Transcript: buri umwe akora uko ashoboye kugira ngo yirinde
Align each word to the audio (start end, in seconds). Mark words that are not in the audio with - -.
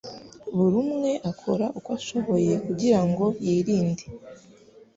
buri 0.55 0.75
umwe 0.85 1.11
akora 1.31 1.65
uko 1.77 1.89
ashoboye 1.99 2.53
kugira 2.65 3.01
ngo 3.07 3.25
yirinde 3.45 4.03